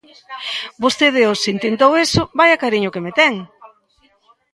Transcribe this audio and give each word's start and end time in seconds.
Vostede 0.83 1.21
hoxe 1.29 1.47
intentou 1.55 1.91
iso, 2.05 2.21
¡vaia 2.39 2.61
cariño 2.63 2.93
que 2.93 3.03
me 3.05 3.11
ten! 3.19 3.33